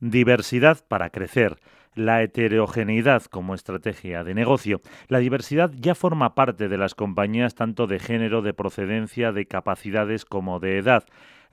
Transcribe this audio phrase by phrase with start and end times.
[0.00, 1.56] Diversidad para crecer
[1.94, 4.82] la heterogeneidad como estrategia de negocio.
[5.08, 10.26] La diversidad ya forma parte de las compañías tanto de género, de procedencia, de capacidades
[10.26, 11.04] como de edad.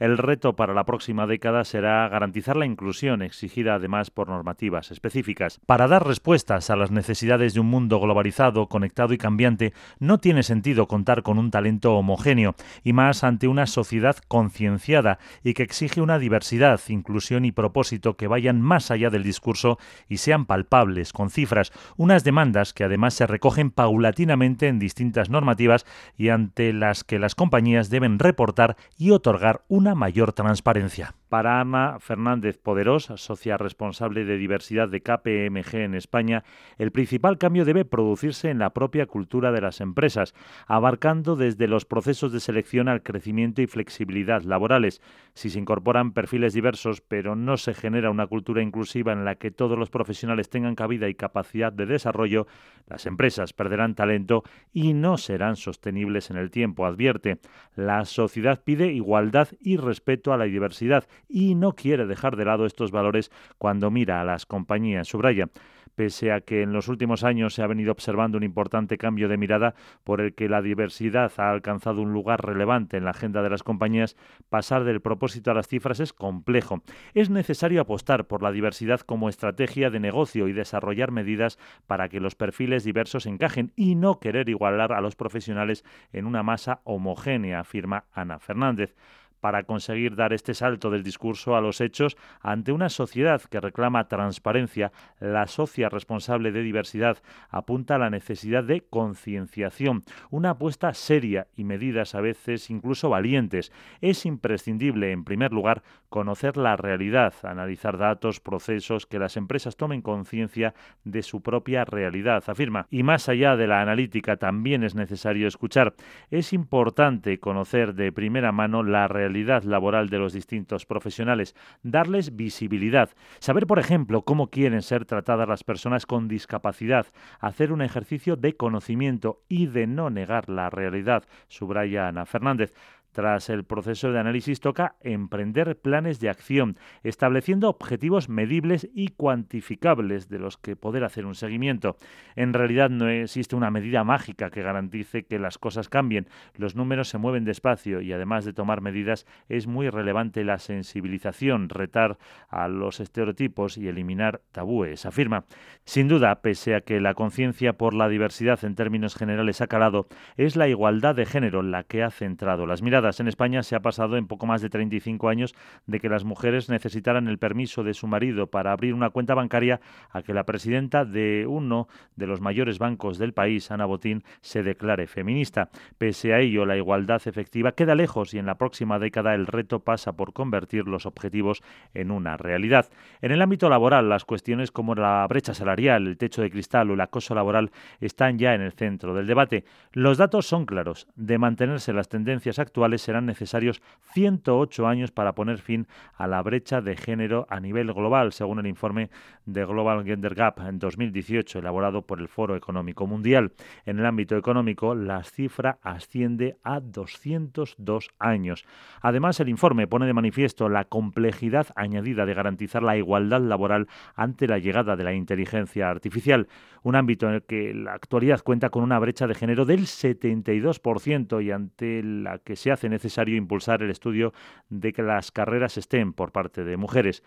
[0.04, 5.62] El reto para la próxima década será garantizar la inclusión, exigida además por normativas específicas.
[5.66, 10.44] Para dar respuestas a las necesidades de un mundo globalizado, conectado y cambiante, no tiene
[10.44, 12.54] sentido contar con un talento homogéneo,
[12.84, 18.28] y más ante una sociedad concienciada y que exige una diversidad, inclusión y propósito que
[18.28, 19.80] vayan más allá del discurso
[20.10, 25.86] y sean palpables, con cifras, unas demandas que además se recogen paulatinamente en distintas normativas
[26.18, 31.16] y ante las que las compañías deben reportar y otorgar una mayor transparencia.
[31.34, 36.44] Para Ana Fernández Poderós, socia responsable de diversidad de KPMG en España,
[36.78, 40.36] el principal cambio debe producirse en la propia cultura de las empresas,
[40.68, 45.02] abarcando desde los procesos de selección al crecimiento y flexibilidad laborales.
[45.34, 49.50] Si se incorporan perfiles diversos, pero no se genera una cultura inclusiva en la que
[49.50, 52.46] todos los profesionales tengan cabida y capacidad de desarrollo,
[52.86, 57.40] las empresas perderán talento y no serán sostenibles en el tiempo, advierte.
[57.76, 62.66] La sociedad pide igualdad y respeto a la diversidad y no quiere dejar de lado
[62.66, 65.08] estos valores cuando mira a las compañías.
[65.08, 65.50] Subraya,
[65.96, 69.38] pese a que en los últimos años se ha venido observando un importante cambio de
[69.38, 73.50] mirada por el que la diversidad ha alcanzado un lugar relevante en la agenda de
[73.50, 74.16] las compañías,
[74.50, 76.82] pasar del propósito a las cifras es complejo.
[77.14, 82.20] Es necesario apostar por la diversidad como estrategia de negocio y desarrollar medidas para que
[82.20, 87.60] los perfiles diversos encajen y no querer igualar a los profesionales en una masa homogénea,
[87.60, 88.96] afirma Ana Fernández
[89.44, 94.08] para conseguir dar este salto del discurso a los hechos ante una sociedad que reclama
[94.08, 97.18] transparencia, la socia responsable de diversidad
[97.50, 103.74] apunta a la necesidad de concienciación, una apuesta seria y medidas a veces incluso valientes.
[104.00, 110.02] Es imprescindible, en primer lugar, conocer la realidad, analizar datos, procesos, que las empresas tomen
[110.02, 110.74] conciencia
[111.04, 112.88] de su propia realidad, afirma.
[112.90, 115.96] Y más allá de la analítica, también es necesario escuchar.
[116.32, 119.33] Es importante conocer de primera mano la realidad
[119.66, 125.64] laboral de los distintos profesionales, darles visibilidad, saber, por ejemplo, cómo quieren ser tratadas las
[125.64, 127.08] personas con discapacidad,
[127.40, 132.74] hacer un ejercicio de conocimiento y de no negar la realidad, subraya Ana Fernández.
[133.14, 140.30] Tras el proceso de análisis toca emprender planes de acción, estableciendo objetivos medibles y cuantificables
[140.30, 141.96] de los que poder hacer un seguimiento.
[142.36, 146.28] En realidad no existe una medida mágica que garantice que las cosas cambien.
[146.56, 151.70] Los números se mueven despacio y además de tomar medidas es muy relevante la sensibilización,
[151.70, 152.18] retar
[152.50, 155.46] a los estereotipos y eliminar tabúes, afirma.
[155.86, 160.08] Sin duda, pese a que la conciencia por la diversidad en términos generales ha calado,
[160.36, 163.82] es la igualdad de género la que ha centrado las miradas en España se ha
[163.82, 165.54] pasado en poco más de 35 años
[165.86, 169.82] de que las mujeres necesitaran el permiso de su marido para abrir una cuenta bancaria
[170.12, 174.64] a que la presidenta de uno de los mayores bancos del país, Ana Botín, se
[174.64, 175.70] declare feminista.
[175.98, 179.82] Pese a ello, la igualdad efectiva queda lejos y en la próxima década el reto
[179.82, 181.62] pasa por convertir los objetivos
[181.94, 182.90] en una realidad.
[183.22, 186.94] En el ámbito laboral, las cuestiones como la brecha salarial, el techo de cristal o
[186.94, 189.66] el acoso laboral están ya en el centro del debate.
[189.92, 191.08] Los datos son claros.
[191.16, 193.82] De mantenerse las tendencias actuales, serán necesarios
[194.14, 198.68] 108 años para poner fin a la brecha de género a nivel global, según el
[198.68, 199.10] informe
[199.46, 203.54] de Global Gender Gap en 2018, elaborado por el Foro Económico Mundial.
[203.86, 208.66] En el ámbito económico, la cifra asciende a 202 años.
[209.02, 214.48] Además, el informe pone de manifiesto la complejidad añadida de garantizar la igualdad laboral ante
[214.48, 216.48] la llegada de la inteligencia artificial,
[216.84, 221.44] un ámbito en el que la actualidad cuenta con una brecha de género del 72%
[221.44, 224.34] y ante la que se hace necesario impulsar el estudio
[224.70, 227.24] de que las carreras estén por parte de mujeres.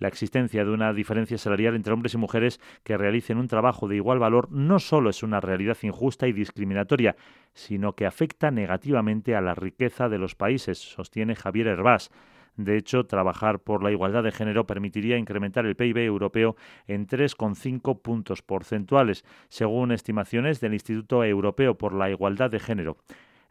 [0.00, 3.96] La existencia de una diferencia salarial entre hombres y mujeres que realicen un trabajo de
[3.96, 7.16] igual valor no solo es una realidad injusta y discriminatoria,
[7.52, 12.10] sino que afecta negativamente a la riqueza de los países, sostiene Javier Herbás.
[12.56, 16.56] De hecho, trabajar por la igualdad de género permitiría incrementar el PIB europeo
[16.86, 22.96] en 3,5 puntos porcentuales, según estimaciones del Instituto Europeo por la Igualdad de Género.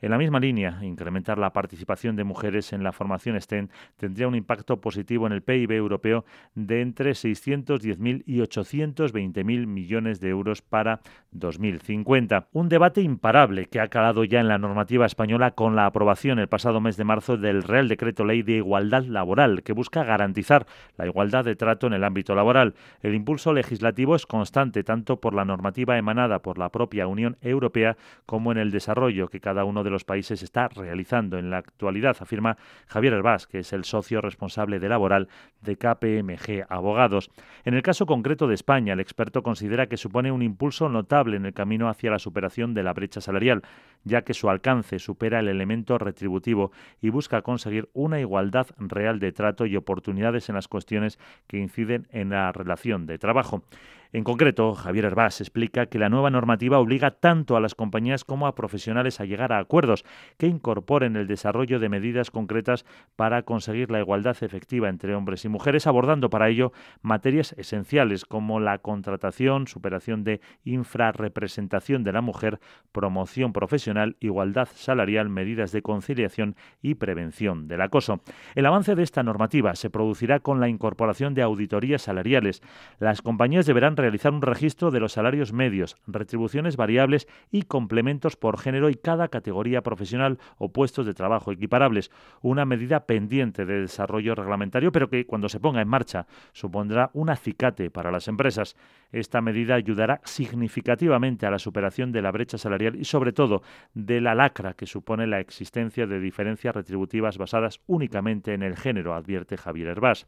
[0.02, 3.68] En la misma línea, incrementar la participación de mujeres en la formación STEM
[3.98, 6.24] tendría un impacto positivo en el PIB europeo
[6.56, 11.02] de entre 610.000 y 820.000 millones de euros para
[11.32, 12.48] 2050.
[12.54, 16.48] Un debate imparable que ha calado ya en la normativa española con la aprobación el
[16.48, 20.66] pasado mes de marzo del Real Decreto Ley de Igualdad Laboral, que busca garantizar
[20.98, 22.74] la igualdad de trato en el ámbito laboral.
[23.02, 27.98] El impulso legislativo es constante tanto por la normativa emanada por la propia Unión Europea
[28.26, 31.58] como en el desarrollo que cada uno de de los países está realizando en la
[31.58, 32.58] actualidad, afirma
[32.88, 35.28] Javier Herbás, que es el socio responsable de laboral
[35.62, 37.32] de KPMG Abogados.
[37.66, 41.46] En el caso concreto de España, el experto considera que supone un impulso notable en
[41.46, 43.64] el camino hacia la superación de la brecha salarial,
[44.04, 46.72] ya que su alcance supera el elemento retributivo
[47.02, 52.08] y busca conseguir una igualdad real de trato y oportunidades en las cuestiones que inciden
[52.12, 53.64] en la relación de trabajo.
[54.12, 58.48] En concreto, Javier Herbás explica que la nueva normativa obliga tanto a las compañías como
[58.48, 60.04] a profesionales a llegar a acuerdos
[60.40, 62.86] que incorporen el desarrollo de medidas concretas
[63.16, 66.72] para conseguir la igualdad efectiva entre hombres y mujeres, abordando para ello
[67.04, 72.60] materias esenciales como la contratación, superación de infrarrepresentación de la mujer,
[72.92, 78.22] promoción profesional, igualdad salarial, medidas de conciliación y prevención del acoso.
[78.56, 82.64] El avance de esta normativa se producirá con la incorporación de auditorías salariales.
[82.98, 88.60] Las compañías deberán realizar un registro de los salarios medios, retribuciones variables y complementos por
[88.60, 92.12] género y cada categoría profesional o puestos de trabajo equiparables,
[92.42, 97.30] una medida pendiente de desarrollo reglamentario, pero que cuando se ponga en marcha supondrá un
[97.30, 98.76] acicate para las empresas.
[99.12, 103.62] Esta medida ayudará significativamente a la superación de la brecha salarial y sobre todo
[103.94, 109.14] de la lacra que supone la existencia de diferencias retributivas basadas únicamente en el género,
[109.14, 110.28] advierte Javier Herbás.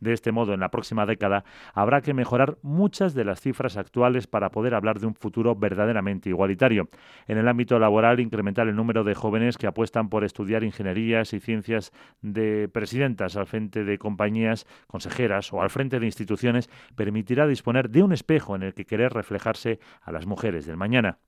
[0.00, 1.44] De este modo, en la próxima década
[1.74, 6.30] habrá que mejorar muchas de las cifras actuales para poder hablar de un futuro verdaderamente
[6.30, 6.88] igualitario.
[7.26, 11.40] En el ámbito laboral, incrementar el número de jóvenes que apuestan por estudiar ingenierías y
[11.40, 11.92] ciencias
[12.22, 18.02] de presidentas al frente de compañías, consejeras o al frente de instituciones permitirá disponer de
[18.02, 21.18] un espejo en el que querer reflejarse a las mujeres del mañana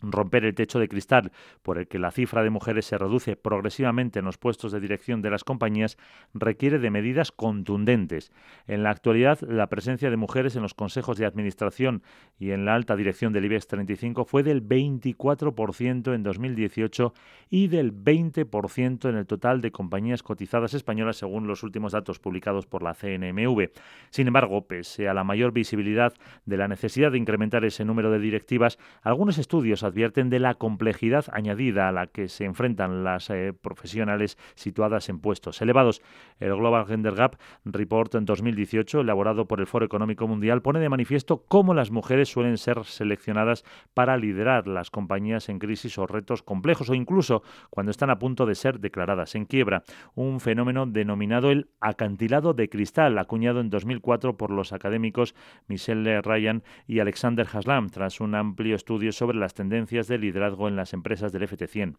[0.00, 4.18] romper el techo de cristal por el que la cifra de mujeres se reduce progresivamente
[4.18, 5.96] en los puestos de dirección de las compañías
[6.34, 8.32] requiere de medidas contundentes.
[8.66, 12.02] En la actualidad, la presencia de mujeres en los consejos de administración
[12.38, 17.14] y en la alta dirección del IBEX 35 fue del 24% en 2018
[17.50, 22.66] y del 20% en el total de compañías cotizadas españolas según los últimos datos publicados
[22.66, 23.70] por la CNMV.
[24.10, 28.18] Sin embargo, pese a la mayor visibilidad de la necesidad de incrementar ese número de
[28.18, 33.52] directivas, algunos estudios advierten de la complejidad añadida a la que se enfrentan las eh,
[33.52, 36.02] profesionales situadas en puestos elevados.
[36.40, 40.88] El Global Gender Gap Report en 2018, elaborado por el Foro Económico Mundial, pone de
[40.88, 43.64] manifiesto cómo las mujeres suelen ser seleccionadas
[43.94, 48.46] para liderar las compañías en crisis o retos complejos o incluso cuando están a punto
[48.46, 49.84] de ser declaradas en quiebra.
[50.14, 55.34] Un fenómeno denominado el acantilado de cristal, acuñado en 2004 por los académicos
[55.66, 60.76] Michelle Ryan y Alexander Haslam, tras un amplio estudio sobre las tendencias de liderazgo en
[60.76, 61.96] las empresas del FT100.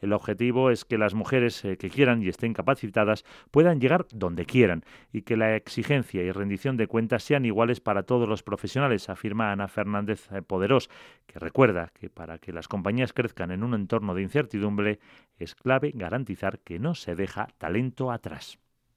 [0.00, 4.44] El objetivo es que las mujeres eh, que quieran y estén capacitadas puedan llegar donde
[4.44, 9.08] quieran y que la exigencia y rendición de cuentas sean iguales para todos los profesionales,
[9.08, 10.90] afirma Ana Fernández eh, Poderós,
[11.26, 14.98] que recuerda que para que las compañías crezcan en un entorno de incertidumbre
[15.38, 18.58] es clave garantizar que no se deja talento atrás.